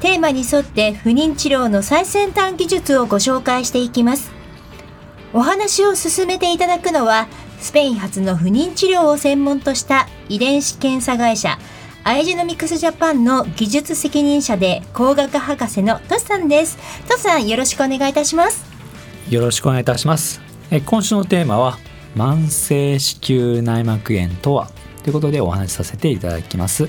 [0.00, 4.30] テーマに沿って不妊治療の最先端技術をご紹介していきます。
[5.32, 7.26] お話を進めていただくのは
[7.60, 11.58] スペイン発の不妊治療を専門とした遺伝子検査会社
[12.04, 16.78] アイジェノミクスジャパンの技術責任者で工学博士のトシさんです。
[17.08, 18.64] トシさんよろしくお願いいたします。
[19.28, 20.40] よろしくお願いいたします。
[20.70, 21.76] え今週のテーマは
[22.16, 24.70] 慢性子宮内膜炎とは？
[25.02, 26.88] ということでお話しさせていただきます。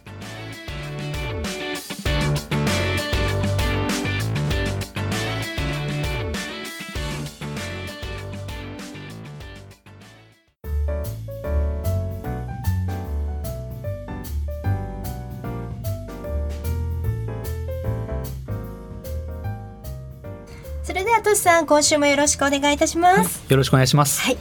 [21.71, 24.19] 今週もよろしくお願いいたします、よろしくお願いします。
[24.19, 24.37] はい。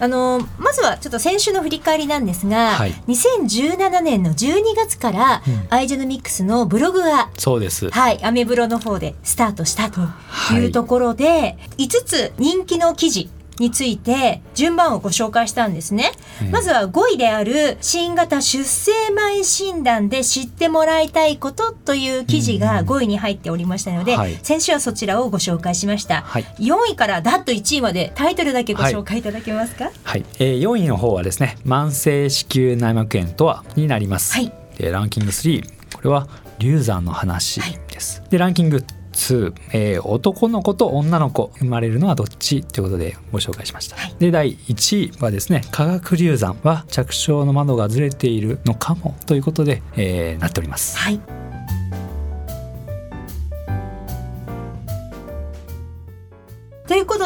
[0.00, 2.92] あのまずはちょっと先週の振り返りなんですが、はい。
[3.08, 5.66] 2017年の12月から、うん。
[5.68, 7.90] アイジェノミックスのブログがそうです。
[7.90, 16.12] はい、アメブロの方でスタートしたとはいいうところで、5つ人気の記事について順番をご紹介したんですね。
[16.42, 16.50] ええ。
[16.50, 24.38] まずは5位である新型出生前診断で知ってもらいたいことという記事が5位に入っておりましたので、はい。
[24.42, 26.22] 先週はそちらをご紹介しました。
[26.22, 26.44] はい。
[26.58, 34.52] 4位からだっと1位までタイトルだけご紹介いただけますか、はい、えー、4位の方はですね慢性子宮内膜炎とはになります、はい。
[34.78, 35.62] でランキング3
[35.94, 44.14] これは流産の話です、でランキング2、えー男の子と女の子生まれるのはどっちということでご紹介しました、はい。
[44.18, 50.98] で第1位はですね化学流産は着床の窓がずれているのかもということで、えーなっております。
[50.98, 51.41] はい。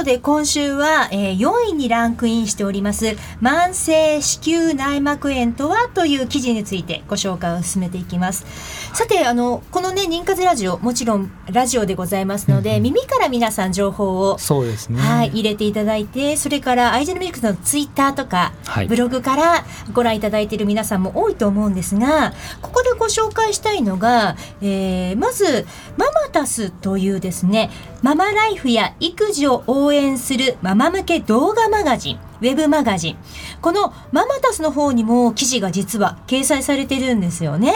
[0.06, 8.46] で今週は、えー4位にランクインしております慢性子宮内膜炎とはという記事についてご紹介を進めていきます。
[8.94, 12.76] さてあのこのね妊活ラジオもちろんラジオでございますので、うん。
[12.76, 15.00] うん耳から皆さん情報をそうですね。
[15.00, 18.86] はい、入れていただいてそれからアイジェノミックスのツイッターとか、はい。
[18.86, 27.70] ブログからご覧いただいている皆さんも多いと思うんですがここでご紹介したいのが、えーまずママタスというですね
[28.02, 33.16] ママライフや育児を応援するママ向け動画マガジンウェブマガジン。
[33.62, 37.72] このママタスの方にも記事が実は掲載されてるんですよね。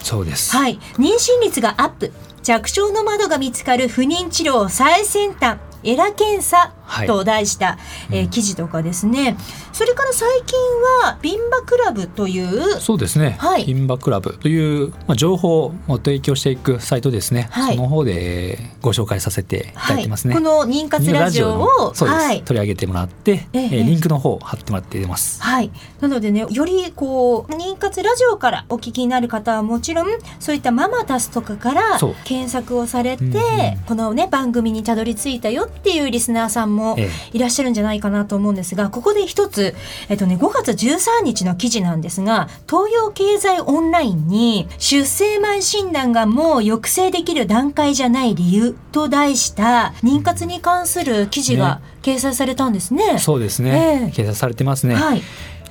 [0.00, 2.12] そうです、はい、妊娠率がアップ。
[2.44, 7.06] 着床の窓が見つかる不妊治療最先端エラ検査はい。
[7.08, 7.78] と題した、
[8.10, 8.30] えーうん。
[8.30, 9.36] 記事とかですね。
[9.72, 10.56] それから最近
[11.04, 13.68] はビンバクラブというそうですね、はい。
[13.68, 17.76] インバクラブという、まあ、情報を提供していくサイトですね、はい。
[17.76, 20.34] その方でえーご紹介させていただいてますね。
[20.34, 22.42] はい、この妊活ラジオをはい。
[22.44, 23.64] 取り上げてもらって、ええ。
[23.64, 25.42] えーリンクの方を貼ってもらっています。
[25.42, 25.72] はい。
[26.00, 30.06] なのでね、よりこう、妊活ラジオからお聞きになる方はもちろん、
[30.38, 33.40] そういったママタスとかから検索をされて、うんうん。
[33.86, 39.74] このね、番組にたどり着いたよっていうリスナーさんもえいらっしゃるんじゃないかなと思うんですが、ここで一つ、
[40.08, 53.18] えっとね、5月13日の記事なんですが、東洋経済オンラインに、出生前診断がもう抑制できる段階じゃない理由と題した、妊活に関する記事が掲載されたんですね。
[53.18, 54.94] そうですね、ええ掲載されてますね。
[54.94, 55.22] はい。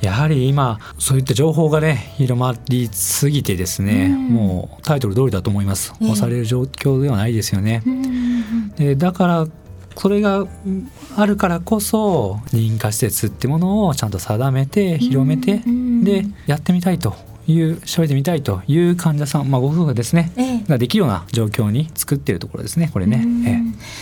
[0.02, 5.94] やはり今そういった情報がね広まりすぎてですね、うんもうタイトル通りだと思います。
[6.02, 7.82] ええ押される状況ではないですよね。
[7.86, 9.48] うんでだから
[9.98, 16.04] それがうんあるからこそ認可施設ってものをちゃんと定めて広めてうん。
[16.04, 17.16] でやってみたいと
[17.48, 20.64] いう調べてみたいという患者さん、まあ、ご夫婦がですねええ。
[20.68, 23.22] ができるような状況に作っているところですねこれね。
[23.24, 23.46] うん。
[23.48, 23.62] え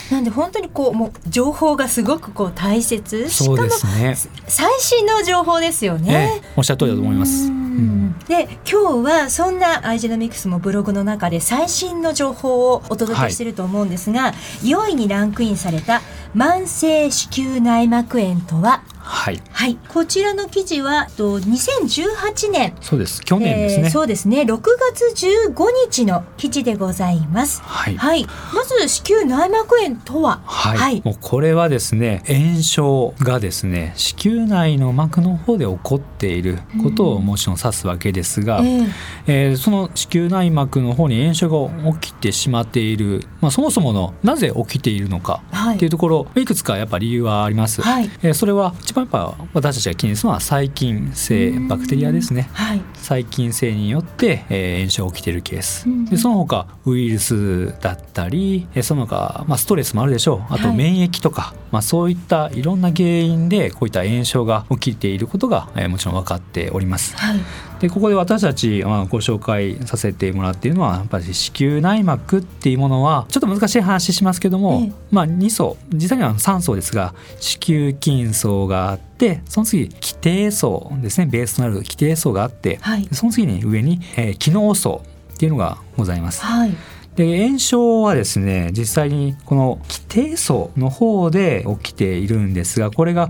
[0.09, 0.13] え。
[0.13, 3.29] なんで本当にこうもう情報がすごくこう大切。
[3.29, 4.15] しかそうもですね。
[4.47, 6.41] 最新の情報ですよえね。
[6.43, 7.51] えおっしゃる通りだと思います。
[8.27, 16.01] で今日はそんなアイジェノミクスもブログの中で最新の情報をお届けしていると思うんですが、4位にランクインされた
[16.35, 18.83] 慢性子宮内膜炎とは？
[19.03, 19.41] はい。
[19.51, 22.73] はい、こちらの記事はと2018年。
[22.81, 23.21] そうです。
[23.21, 24.41] 去年ですね、えーそうですね。
[24.41, 24.61] 6
[25.13, 25.53] 月15
[25.89, 27.61] 日の記事でございます。
[27.61, 27.97] はい。
[27.97, 28.25] はい。
[28.53, 30.41] まず子宮内膜炎とは？
[30.45, 31.01] はい、はい。
[31.03, 38.89] もうこれはですね炎症がですね子宮内の膜の方で起こっていることをもちろん指すわけですが、えー
[39.27, 45.75] えーその子宮内膜の方に炎症が起きてしまっている、まあ、そもそものなぜ起きているのかはい。
[45.75, 47.81] っていうところいくつかやっぱ理由はあります。
[47.81, 48.09] はい。
[48.23, 52.47] えーそれは一番やっぱ私たちが気にするのは細菌性バクテリアですね。
[52.53, 52.81] はい。
[52.93, 56.05] 細菌性によって、えー炎症が起きているケース、うん。
[56.05, 60.53] でその他ウイルスだったりえーその他、まあ、ストレスもあるでしょう。
[60.53, 60.77] あとはい。
[60.77, 67.17] 免疫とか、まあ、そういったいろんな原因でこういった炎症が起きていることが、えーもちろん分かっております。
[67.17, 67.39] はい
[67.83, 74.91] でここで私たち、まあ、ご紹介させてもらっているのはやっぱり子宮内膜っていうものはちょっと難しい話しますけども、ええ。
[75.11, 83.05] まあ、2層実際には3層ですが子宮筋層があってその次基底層ですねベースとなる基底層があって、はい。
[83.11, 85.03] その次に上に、えー機能層
[85.33, 86.41] っていうのがございます。
[86.41, 86.73] はい。
[87.17, 93.29] で炎症はですね実際にこの基底層の方で起きているんですがこれが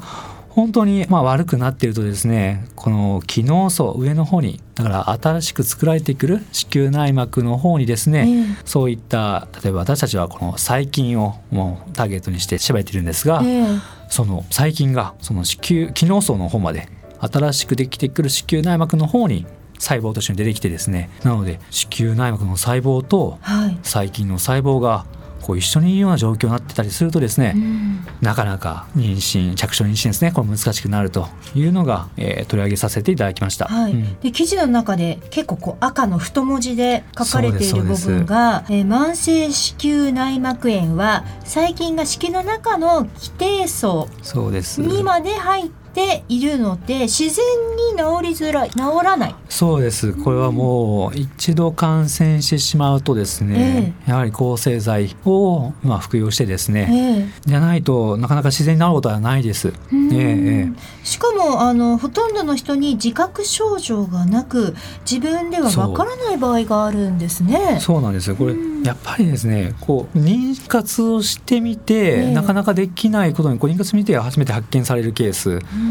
[0.56, 13.66] 本当にまあ悪くなっているとですねこの機能層上の方にだから新しく作られてくる子宮内膜の方にですね、ええそういった例えば私たちはこの細菌をもうターゲットにして縛れているんですが、ええ。
[14.10, 16.88] その細菌がその子宮機能層の方まで
[17.20, 19.46] 新しくできてくる子宮内膜の方に
[19.80, 23.80] 細胞として出てきてですねなので子宮内膜の細胞とはい。
[23.82, 25.06] 細菌の細胞が
[25.44, 28.06] こう一緒にいるような状況になってたりするとですね、うん。
[28.22, 33.66] なかなか妊娠着床妊娠ですねこれ難しくなるというのが、えー取り上げさせていただきました。
[33.66, 33.92] はい。
[33.92, 34.20] うん。
[34.22, 44.82] で記事の中で結構こう赤の太文字で書かれている部分が、えー慢性子宮内膜炎は細菌が子宮の中の基底層そうです。
[44.82, 45.83] にまで入って
[46.30, 47.46] いるので自然
[47.76, 49.36] に治りづらい治らない。
[49.50, 50.14] そうです。
[50.14, 59.74] これはもう一度感染してしまうとですね、やはり抗生剤を、まあ、服用してですね、えじゃないとなかなか自然になることはないです。
[59.92, 60.14] えうん。
[60.14, 61.06] えええ。
[61.06, 64.76] しかもあのほとんどの人に自覚症状がなく
[65.10, 67.78] 自分ではわからない場合があるんですね。
[67.80, 68.36] そうなんですよ。
[68.36, 68.84] これうん。
[68.84, 72.34] やっぱりですねこう妊活をしてみて、ええ。
[72.34, 75.50] なかなかできないことにこう妊活見て初めて発見されるケース。
[75.52, 75.83] うん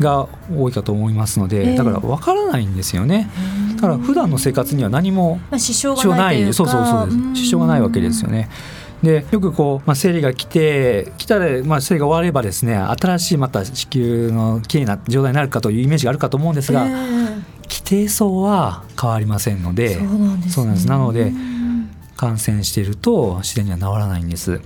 [0.00, 1.76] が多いかと思いますので、ええ。
[1.76, 3.30] だからわからないんですよね。
[3.76, 7.44] だから普段の生活には何もまあ、支障がなといそうそうそうです。
[7.44, 8.48] 支障がないわけですよね。
[9.02, 16.96] でよくこう、まあ、生理が来て来たら、まあ、生理が終わればですね新しいまた子宮のきれいな状態になるかというイメージがあるかと思うんですが、ええ。
[17.68, 19.94] 基底層は変わりませんので。
[19.94, 21.60] そうなんです、ね、そうなのでうん。
[22.20, 24.60] 感染していると自然には治らないんです。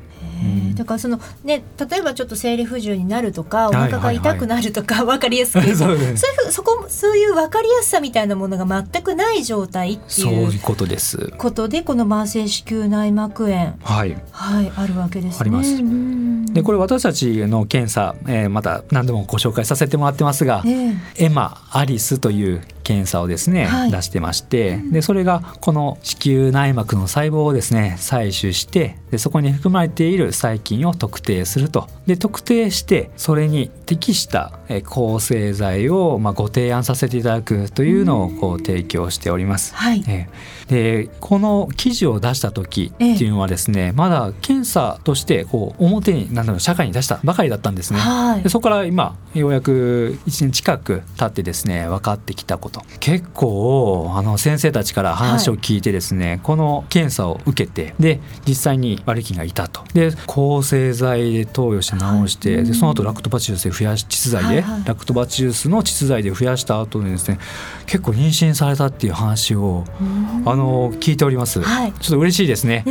[0.74, 5.64] だからそのね例えばちょっと生理不自由になるとかおはい腹が痛くなるとか 分かりやすく。
[5.74, 6.16] そういう
[6.50, 11.32] そこそういう分かりやすさみたいなものが全くない状態っていうことです。
[11.38, 13.74] ことでこの慢性子宮内膜炎。
[13.82, 14.16] はい。
[14.30, 15.38] はいあるわけですね。
[15.40, 15.70] あります。
[15.74, 16.46] うん。
[16.46, 21.24] でこれ私たちの検査、えーまた何度もご紹介させてもらってますが、ええ。
[21.24, 23.90] エマ・アリスという検査をですね、はい。
[23.90, 31.88] 出してましてでそれがこの子宮内膜の細胞をですね採取してでそこに含まれている細菌を特定すると。
[32.06, 39.74] で特定してそれに適したえー抗生剤をまあご提案させていただくというのをこう提供しております。
[39.74, 40.04] はい。
[40.06, 47.98] ええでこの記事を出した時っていうのはですね、まだ検査としてこう表に何だろう社会に出したばかりだったんですね。
[47.98, 48.42] はい。
[48.42, 59.84] でそこから今ようやく1年近く経ってですね分かってきたこと結構あの先生たちから話を聞いてですね、この検査を受けてで実際に悪い菌がいたと。
[59.94, 62.64] で抗生剤で投与して治して、はい。
[62.64, 67.38] でその後ラクトバチウスで増やし窒剤で、はいはいラクトバチウスの窒剤で増やした後にですね
[67.86, 70.42] 結構妊娠されたっていう話をうん。
[70.48, 71.92] あの聞いております、はい。
[71.92, 72.84] ちょっと嬉しいですね。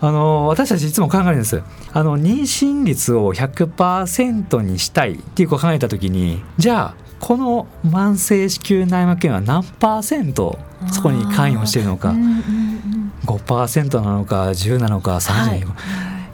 [0.00, 1.62] あの私たちいつも考えるんです。
[1.92, 10.58] あの妊娠率を100%にしたいっていうこう考えた時にじゃあこの慢性子宮内膜炎は何パーセント
[10.90, 12.10] そこに関与しているのか。
[12.10, 15.80] うんうんうん5%なのか10なのか30なのか、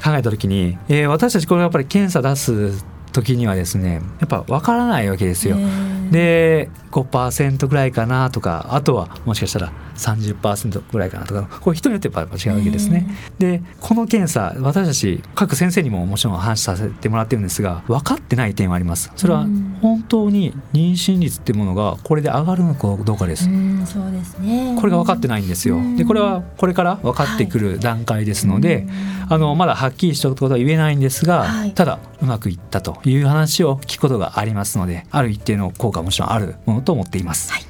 [0.00, 0.12] はい。
[0.12, 2.82] 考えた時に、えー私たちこれやっぱり検査出す
[3.12, 5.56] 時にはですねやっぱ分からないわけですよ。
[5.56, 13.06] ねえで5%ぐらいかなとかあとはもしかしたら30%ぐらいかなとかこれ人によってやっぱ違うわけですね。
[13.38, 19.12] でこの検査私たち各先生にももちろん話させてもらってるんですが分かってない点はあります。
[19.16, 19.46] それは
[19.82, 23.44] 本当に妊娠率っていうものがこれで上がるのかどうかです。
[23.86, 25.78] そうですねこれが分かってないんですよ。
[25.96, 28.86] でこれはこれから分かってくる段階ですので、はい、
[29.30, 37.52] あのまだはっきりしたことは言えないんですが、はい、ただうまくいったという話を聞くことがありますのである一定の効果はもちろんあるものと思っています。
[37.52, 37.62] はい。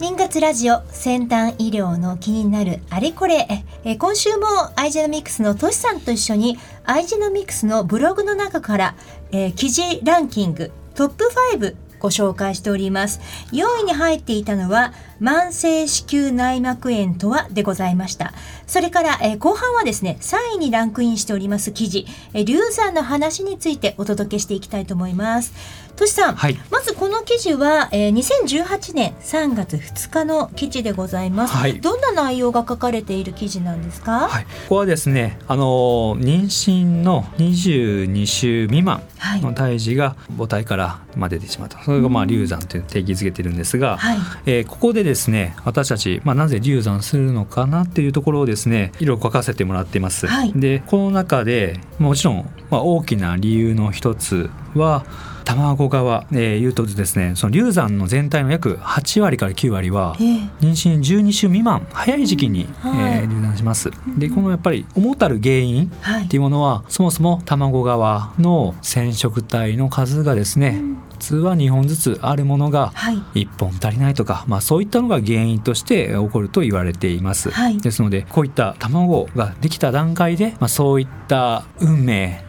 [0.00, 3.46] 妊活ラジオ先端医療の気になるあれこれ。
[3.84, 8.94] え今週もアイジェノミクスのトシさんと一緒にアイジェノミクスのブログの中から、
[9.30, 11.24] えー、記事ランキングトップ
[11.58, 13.20] 5ご紹介しております。
[13.52, 18.32] 4位に入っていたのは慢性子宮内膜炎とはでございました。
[18.66, 25.52] それから、えー、後半はですね3位にランクインしております記事、えー、流産の話についてお届けしていきたいと思います。
[26.00, 39.02] としさん、はい、まずこの記事は、えー、2018年3月2日の記事でございます、はい、どんな内容が書かれている記事なんですか、はい、ここはですねあの妊娠の22週未満
[39.42, 41.82] の胎児が母体からま出てしまった。
[41.82, 50.26] それがまあ流産という定義づけてるんですが、はい、えー、ここでですね私たち、まあ、なぜ流産するのかなっていうところをですねいろいろ書かせてもらっています。
[50.26, 55.04] はい、でこの中でもちろん、まあ、大きな理由の一つは
[55.44, 62.90] 卵側、えー、言うとですねその流産の全体の約8割から9割は妊娠12週未満早い時期に、うん。
[62.90, 63.90] はい、えー、流産します。
[64.16, 65.90] でこのやっぱり主たる原因
[66.24, 70.96] っていうものは、はい、そもそも卵側の染色体の数がですね、うん。
[71.09, 72.92] 普通は2本ずつあるものが
[73.34, 82.42] 1本足りないとか、はい、まあ、そういったのが原因として起こると言われています、はい、ですのでこういった卵ができた段階で、まあ、そういった運命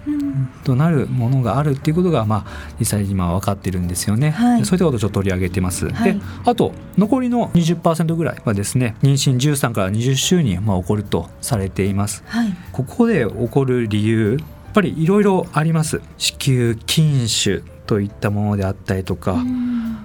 [0.64, 14.38] となるものがあるっていうことが、まあ、実際に今分かってるんですよね、はい、そういったことをちょっと取り上げてます、はい、であと残りの20%ぐらいはですね妊娠13から20週にまあ起こるとされています、はい、ここで起こる理由
[14.72, 16.00] やっぱりいろいろあります。
[16.18, 17.62] 子宮筋腫
[17.92, 19.44] といったものであったりとか、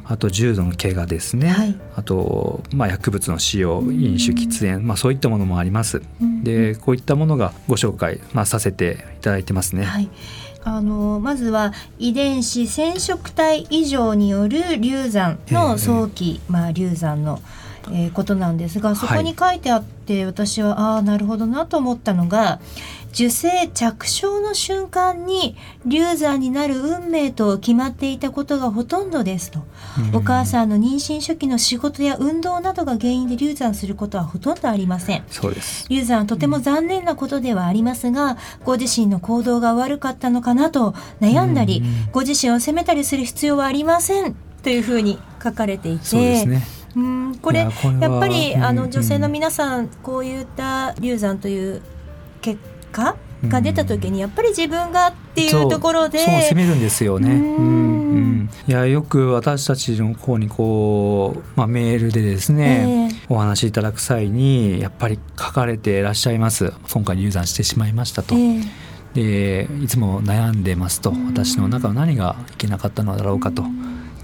[0.04, 6.02] あと重度の怪我ですね、はい、あと、まあ、薬物の使用飲酒喫煙、まあ、そういったものもあります。
[6.42, 9.84] でこういったものがご紹介、まあ、させていただいてますね。
[9.84, 10.10] はい。
[10.64, 17.40] あのまずは遺伝子染色体異常による流産の早期、まあ、流産の、
[17.92, 22.60] えー、ことなんですがそこに書いてあって、はい、私はああなるほどなと思ったのが
[23.16, 29.60] 受精着床の瞬間に流産になる運命と決まっていたことがほとんどですと、
[30.12, 35.24] お母さんの妊娠初期の仕事や運動などが原因で流産することはほとんどありません。
[35.30, 35.86] そうです。
[35.88, 46.75] 流産はとても残念なことではありますが、ご自身の行動が悪かったのかなと悩んだり、ご自身を責めたりする必要はありませんというふうに書かれていて。
[46.96, 47.72] そうんこれやっ
[48.20, 51.82] ぱりあの女性の皆さんこういった流産という
[52.40, 52.58] 結
[52.90, 57.34] 果が出た時にやっぱり自分がっていうところで、そう責めるんですよね。
[57.34, 57.56] うん。
[57.56, 66.72] うんいやよく私たちの方にこう、まあ、メールでですね、えー、お話しいただく際にやっぱり書かれていらっしゃいます。
[66.92, 68.34] 今回流産してしまいましたと。
[68.34, 68.62] えー
[69.14, 71.10] でいつも悩んでますと。
[71.28, 73.64] 私の中は何がいけなかったのだろうかと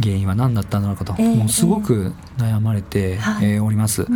[0.03, 4.07] 原因は何だったのかと、えー、もうすごく悩まれて、えー、おります。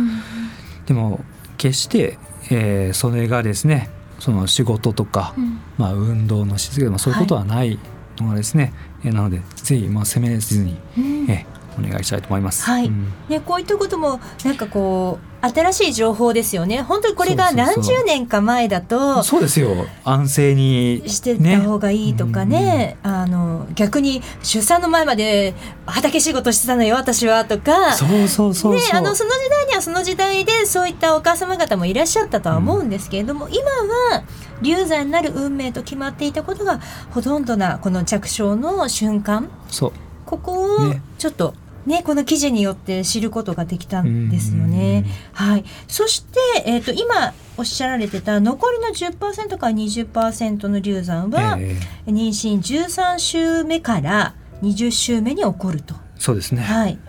[0.85, 1.21] でも
[1.57, 2.17] 決して、
[2.51, 3.89] えー、それがですね
[4.19, 7.79] その仕事とか、うん、まあ、運動のしつけまあ、そういうことはない
[8.17, 11.45] のがですね、はい、なのでぜひまあ責めずに、うん、え
[11.77, 12.63] お願いしたいと思います。
[12.65, 16.81] はい、うん、ね、こういったこともなんかこう新しい情報ですよね。
[16.81, 19.69] 本当にこれが何十年か前だとそうですよ。
[20.03, 25.53] 安静に、してた方がいいとかね、うん、あの逆に出産の前まで
[25.85, 27.93] 畑仕事してたのよ私はとか。
[27.93, 34.23] そうそうそうねあのその時代にはその時代でそういったお母様方もいらっしゃったとは思うんですけれども、うん、今は
[34.61, 36.79] 流産になる運命と決まっていたことが
[37.11, 39.49] ほとんどなこの着床の瞬間。
[39.69, 39.91] そう。
[40.25, 45.05] ここをちょっと、ねね、この記事によって知ることができたんですよね。
[45.31, 55.95] はい、そして、えーと、今おっしゃられてた残りの10%から20%の流産は、えー、妊娠13週目から20週目に起こると。
[56.19, 56.99] そうですね、はい、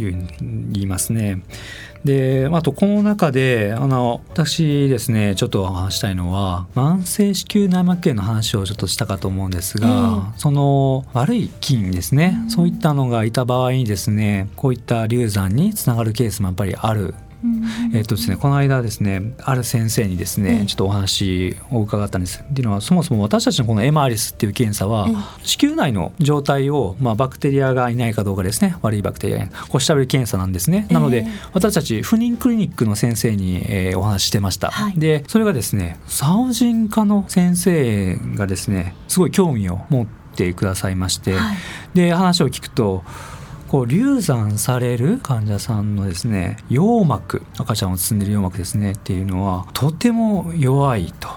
[0.00, 1.42] 言いますね。
[2.04, 17.14] であとこの中であの私ですねちょっと話したいのは慢性子宮内膜炎の話をちょっとしたかと思うんですが、えー、その悪い菌ですね、うん、そういったのがいた場合にですねこういった流産につながるケースもやっぱりある
[17.94, 22.40] えっとですね、この間ですねある先生にですね、ちょっとお話を伺ったんです。
[22.40, 25.08] っていうのはそもそも私たちのこのエマーリスっていう検査は、
[25.42, 28.76] 子宮内の状態を、まあ、バクテリアがいないかどうかですね。
[28.82, 41.56] 悪いバクテリアこう調べる検査なんですね、なので私たち不妊クリニックの先生に、えー、お話ししてました、はい、でそれがですね産婦人科の先生がですねすごい興味を持ってくださいまして、はい、
[41.94, 43.04] で話を聞くと
[43.70, 51.28] こう流産される患者さんのですね羊膜赤ちゃんを包んでる羊膜ですねっていうのはとても弱いと。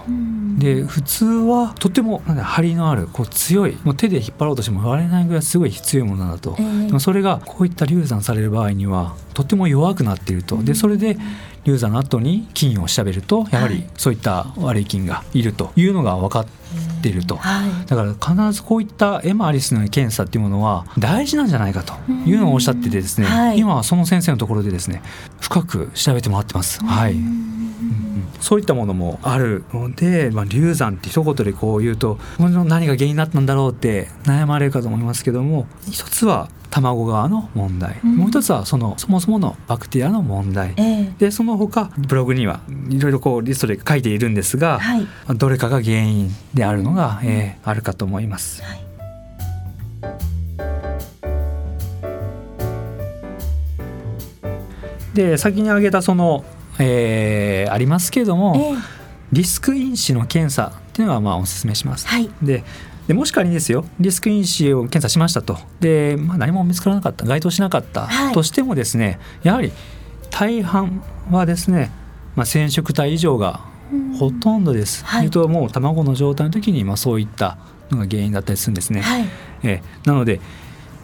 [0.58, 10.60] で普通はとても張りのあるこう強いもう手で引っ張ろうとしても割れないぐらいすごい強いものだと、えー、でもそれがこういった流産される場合にはとても弱くなっていると。
[10.62, 11.16] でそれで
[11.64, 16.46] 流産の後に菌を調べるとやはりそういった悪い菌がいるというのが分かっ
[17.02, 21.94] ていると、はい、だから必ずこういったエマ・アリスの検査っていうものは大事なんじゃないかと
[22.26, 25.02] いうのをおっしゃっててですね、はい、今はその先生のところでですね
[25.40, 26.84] 深く調べてもらってます。
[26.84, 27.16] はい、
[28.40, 45.06] そういったものもあるので、まあ、流産って一言でこう言うと何が原因になったんだろうって悩まれるかと思いますけども一つは卵側の問題、うん、もう一つはそのそもそものバクテリアの問題、えー、でその他ブログにはいろいろこうリストで書いているんですが、はい、
[45.36, 48.62] どれかが原因であるのが、えー、あるかと思います。
[48.62, 48.84] はい。
[55.14, 56.44] で先に挙げたその、
[56.78, 58.82] えー、ありますけれども、えー、
[59.32, 62.06] リスク因子の検査っていうのはまあお勧めします。
[62.06, 62.64] はい、で
[63.06, 65.58] でもし仮にですよリスク因子を検査しましたと。
[65.80, 69.72] で、まあ、何も見つからなかった該当しなかったとしてもですね、はい、やはり
[70.30, 71.90] 大半はですね、
[72.34, 73.60] まあ、染色体異常が
[74.18, 75.04] ほとんどです。
[75.04, 77.58] はい、ともう卵の状態の時に、まあ、そういった
[77.90, 79.02] のが原因だったりするんですね。
[79.02, 79.28] はい、
[79.62, 80.40] えなので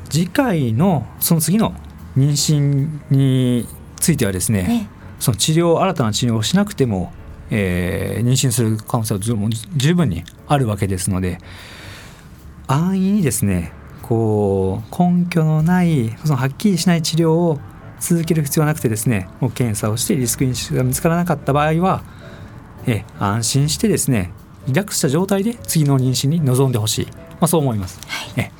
[0.09, 1.75] 次回のその次の
[2.17, 4.89] 妊娠についてはですね、
[5.21, 7.13] その治療新たな治療をしなくても、
[7.51, 9.21] えー、妊娠する可能性は
[9.77, 11.39] 十分にあるわけですので
[12.67, 13.73] 安易にですね
[14.03, 17.61] こう根拠のないそのはっきりしない治療を
[18.01, 22.03] 続ける必要はなくてですねもう検査をしてリスク因子が見つからなかった場合は
[22.87, 24.33] え安心してですね
[24.67, 27.13] リラックスした状態で次の妊娠に臨んでほしい、ま
[27.43, 28.01] あ、そう思います。
[28.07, 28.60] はい、え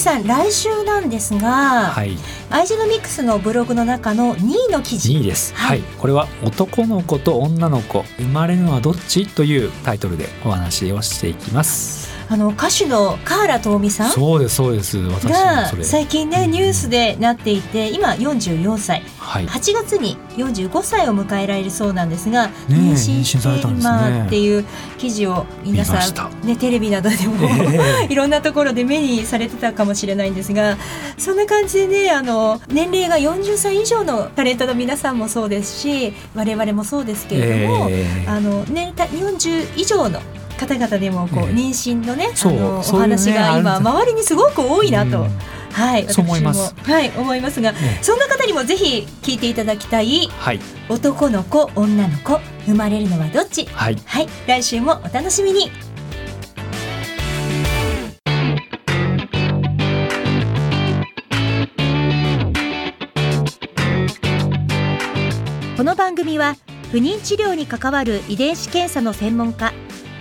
[0.00, 2.16] さん来週なんですが、はい、
[2.50, 5.12] アイジェノミクスのブログの中の2位の記事。
[5.12, 9.26] 2位です、はい、はい、これは男の子と女の子生まれるのはどっち？
[9.26, 14.98] というタイトルでお話をしていきますあの歌手のカーラト美さんそうですそうです。
[15.02, 24.64] が最近ねニュースでなっていて今44歳、はい、8月に45歳を迎えられるそうなんですが、ね、妊娠して今っていう
[24.96, 30.78] 記事を皆さん、ね、テレビなどでも、えー、 いろんなところで目にされてたかもしれないんですが
[31.18, 40.20] そんな感じでねあの年齢が40歳以上のタレントの皆さんもそうですし我々もそうですけれども、えー、あの年40以上の
[40.60, 45.26] 方々でもこう、妊娠のねあのお話が今周りにすごく多いなと。
[45.72, 46.74] はい、そう思います。
[46.82, 50.28] はい、思いますが、ね、そんな方にもぜひ聞いていただきたい。
[50.28, 53.64] はい、男の子、女の子、生まれるのはどっち？
[53.66, 55.70] はい、はい、来週もお楽しみに。
[65.78, 66.56] この番組は
[66.92, 69.72] 不妊治療に関わる遺伝子検査の専門家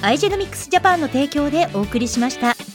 [0.01, 2.68] アイジェノミクスジャパンの提供でお送りしました。